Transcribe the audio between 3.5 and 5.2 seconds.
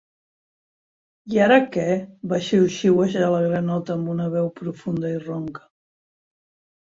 granota amb una veu profunda i